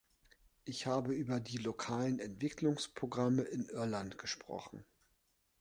[0.65, 4.83] Ich habe über die lokalen Entwicklungsprogramme in Irland gesprochen.